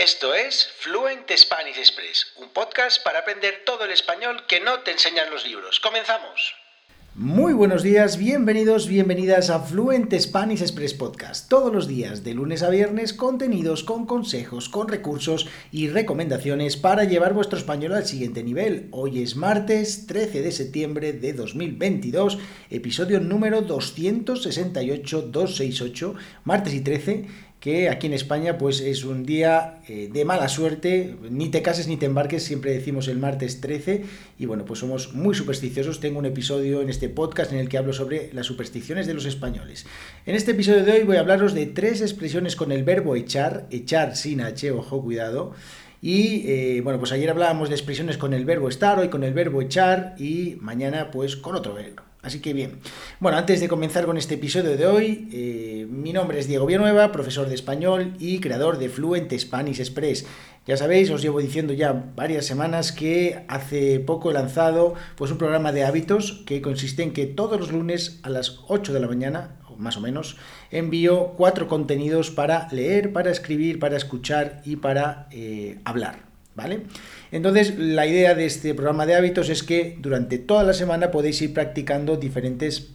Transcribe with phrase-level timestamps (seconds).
[0.00, 4.92] Esto es Fluent Spanish Express, un podcast para aprender todo el español que no te
[4.92, 5.78] enseñan los libros.
[5.78, 6.54] ¡Comenzamos!
[7.16, 11.50] Muy buenos días, bienvenidos, bienvenidas a Fluent Spanish Express Podcast.
[11.50, 17.04] Todos los días, de lunes a viernes, contenidos con consejos, con recursos y recomendaciones para
[17.04, 18.88] llevar vuestro español al siguiente nivel.
[18.92, 22.38] Hoy es martes 13 de septiembre de 2022,
[22.70, 26.14] episodio número 268-268,
[26.44, 31.14] martes y 13 que aquí en España pues es un día eh, de mala suerte,
[31.30, 34.02] ni te cases ni te embarques, siempre decimos el martes 13
[34.38, 37.76] y bueno, pues somos muy supersticiosos, tengo un episodio en este podcast en el que
[37.76, 39.84] hablo sobre las supersticiones de los españoles.
[40.24, 43.66] En este episodio de hoy voy a hablaros de tres expresiones con el verbo echar,
[43.70, 45.52] echar sin H, ojo, cuidado,
[46.00, 49.34] y eh, bueno, pues ayer hablábamos de expresiones con el verbo estar, hoy con el
[49.34, 52.09] verbo echar y mañana pues con otro verbo.
[52.22, 52.80] Así que bien.
[53.18, 57.12] Bueno, antes de comenzar con este episodio de hoy, eh, mi nombre es Diego Villanueva,
[57.12, 60.26] profesor de español y creador de Fluent Spanish Express.
[60.66, 65.38] Ya sabéis, os llevo diciendo ya varias semanas que hace poco he lanzado pues un
[65.38, 69.08] programa de hábitos que consiste en que todos los lunes a las 8 de la
[69.08, 70.36] mañana, más o menos,
[70.70, 76.29] envío cuatro contenidos para leer, para escribir, para escuchar y para eh, hablar.
[76.54, 76.80] ¿Vale?
[77.32, 81.40] Entonces, la idea de este programa de hábitos es que durante toda la semana podéis
[81.42, 82.90] ir practicando diferentes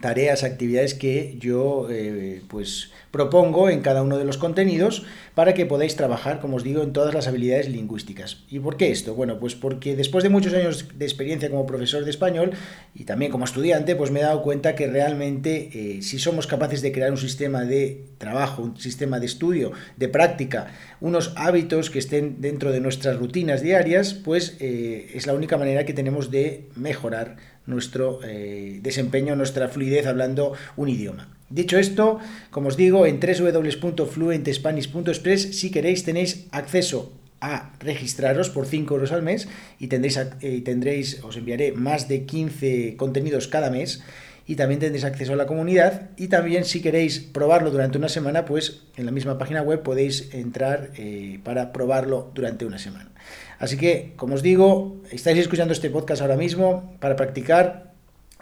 [0.00, 5.66] tareas, actividades que yo eh, pues propongo en cada uno de los contenidos para que
[5.66, 8.44] podáis trabajar, como os digo, en todas las habilidades lingüísticas.
[8.50, 9.14] ¿Y por qué esto?
[9.14, 12.52] Bueno, pues porque después de muchos años de experiencia como profesor de español
[12.94, 16.82] y también como estudiante, pues me he dado cuenta que realmente eh, si somos capaces
[16.82, 22.00] de crear un sistema de trabajo, un sistema de estudio, de práctica, unos hábitos que
[22.00, 26.66] estén dentro de nuestras rutinas diarias, pues eh, es la única manera que tenemos de
[26.74, 31.28] mejorar nuestro desempeño, nuestra fluidez hablando un idioma.
[31.50, 32.18] Dicho esto,
[32.50, 39.22] como os digo, en www.fluentespanish.express, si queréis, tenéis acceso a registraros por 5 euros al
[39.22, 44.02] mes y tendréis, eh, tendréis, os enviaré más de 15 contenidos cada mes
[44.46, 48.44] y también tendréis acceso a la comunidad y también si queréis probarlo durante una semana,
[48.44, 53.10] pues en la misma página web podéis entrar eh, para probarlo durante una semana.
[53.58, 57.87] Así que, como os digo, estáis escuchando este podcast ahora mismo para practicar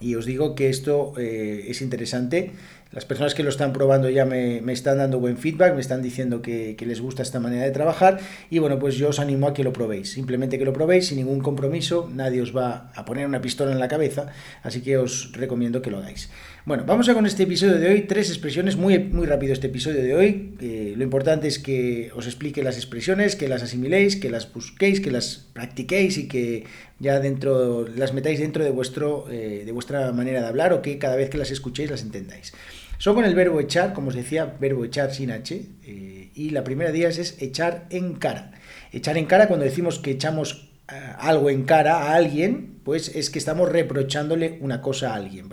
[0.01, 2.53] y os digo que esto eh, es interesante
[2.97, 6.41] las personas que lo están probando ya me, están dando buen feedback, me están diciendo
[6.41, 8.19] que, les gusta esta manera de trabajar
[8.49, 11.19] y bueno, pues yo os animo a que lo probéis, simplemente que lo probéis sin
[11.19, 14.29] ningún compromiso, nadie os va a poner una pistola en la cabeza,
[14.63, 16.31] así que os recomiendo que lo hagáis.
[16.65, 20.03] Bueno, vamos a con este episodio de hoy, tres expresiones, muy, muy rápido este episodio
[20.03, 24.51] de hoy, lo importante es que os explique las expresiones, que las asimiléis, que las
[24.51, 26.65] busquéis, que las practiquéis y que
[26.99, 30.97] ya dentro las metáis dentro de, vuestro, eh, de vuestra manera de hablar o que
[30.97, 32.55] cada vez que las escuchéis las entendáis.
[32.99, 36.65] Son con el verbo echar, como os decía, verbo echar sin H, eh, y la
[36.65, 38.53] primera de ellas es echar en cara.
[38.93, 43.31] Echar en cara, cuando decimos que echamos eh, algo en cara a alguien, pues es
[43.31, 45.49] que estamos reprochándole una cosa a alguien.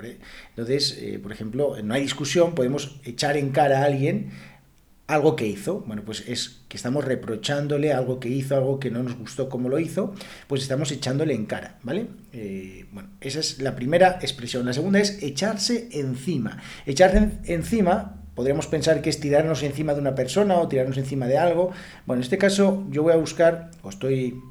[0.50, 4.32] Entonces, por ejemplo, no hay discusión, podemos echar en cara a alguien
[5.08, 9.04] algo que hizo, bueno, pues es que estamos reprochándole algo que hizo, algo que no
[9.04, 10.14] nos gustó como lo hizo,
[10.48, 12.08] pues estamos echándole en cara, ¿vale?
[12.32, 14.66] Eh, bueno, esa es la primera expresión.
[14.66, 16.58] La segunda es echarse encima.
[16.86, 21.38] Echarse encima podríamos pensar que es tirarnos encima de una persona o tirarnos encima de
[21.38, 21.72] algo.
[22.06, 24.42] Bueno, en este caso yo voy a buscar, o estoy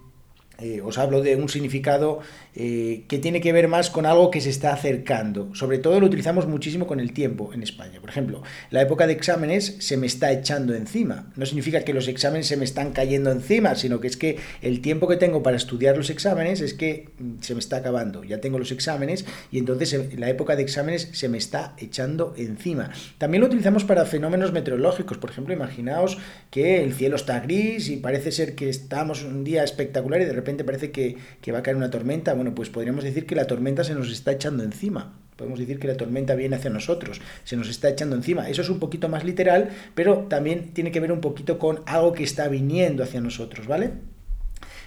[0.62, 2.20] eh, os hablo de un significado
[2.54, 5.52] eh, que tiene que ver más con algo que se está acercando.
[5.56, 8.00] Sobre todo lo utilizamos muchísimo con el tiempo en España.
[8.00, 11.32] Por ejemplo, la época de exámenes se me está echando encima.
[11.34, 14.80] No significa que los exámenes se me están cayendo encima, sino que es que el
[14.80, 18.22] tiempo que tengo para estudiar los exámenes es que mm, se me está acabando.
[18.22, 22.92] Ya tengo los exámenes y entonces la época de exámenes se me está echando encima.
[23.18, 25.18] También lo utilizamos para fenómenos meteorológicos.
[25.18, 26.18] Por ejemplo, imaginaos
[26.50, 30.32] que el cielo está gris y parece ser que estamos un día espectacular y de
[30.32, 31.16] repente parece que,
[31.52, 34.32] va a caer una tormenta, bueno, pues podríamos decir que la tormenta se nos está
[34.32, 35.18] echando encima.
[35.36, 38.48] Podemos decir que la tormenta viene hacia nosotros, se nos está echando encima.
[38.48, 42.12] Eso es un poquito más literal, pero también tiene que ver un poquito con algo
[42.12, 43.92] que está viniendo hacia nosotros, ¿vale?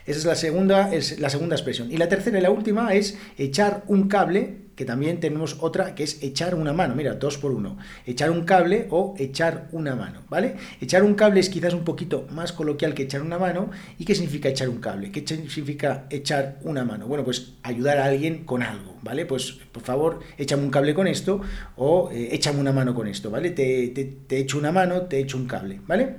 [0.06, 1.92] Esa es la segunda, es la segunda expresión.
[1.92, 6.04] Y la tercera y la última es echar un cable que también tenemos otra que
[6.04, 6.96] es echar una mano.
[6.96, 7.78] Mira, dos por uno.
[8.06, 10.56] Echar un cable o echar una mano, ¿vale?
[10.82, 13.72] Echar un cable es quizás un poquito más coloquial que echar una mano.
[13.98, 15.12] ¿Y qué significa echar un cable?
[15.12, 17.08] ¿Qué significa echar una mano?
[17.08, 19.26] Bueno, pues ayudar a alguien con algo, ¿vale?
[19.26, 21.42] Pues por favor, échame un cable con esto
[21.78, 23.52] o eh, échame una mano con esto, ¿vale?
[23.52, 26.18] Te, te, te echo una mano, te echo un cable, ¿vale?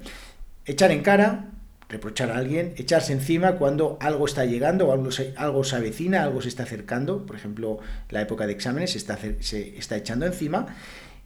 [0.65, 1.51] Echar en cara,
[1.89, 6.43] reprochar a alguien, echarse encima cuando algo está llegando, algo se, algo se avecina, algo
[6.43, 7.79] se está acercando, por ejemplo,
[8.11, 10.67] la época de exámenes se está, se está echando encima.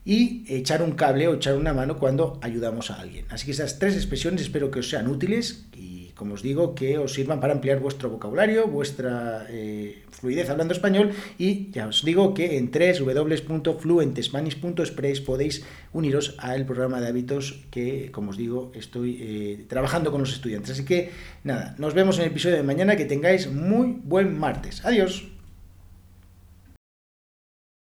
[0.03, 3.25] Y echar un cable o echar una mano cuando ayudamos a alguien.
[3.29, 6.99] Así que esas tres expresiones espero que os sean útiles y como os digo, que
[6.99, 12.35] os sirvan para ampliar vuestro vocabulario, vuestra eh, fluidez hablando español y ya os digo
[12.35, 19.65] que en www.fluentespanish.express podéis uniros al programa de hábitos que, como os digo, estoy eh,
[19.67, 20.73] trabajando con los estudiantes.
[20.73, 21.09] Así que
[21.43, 24.85] nada, nos vemos en el episodio de mañana, que tengáis muy buen martes.
[24.85, 25.25] Adiós.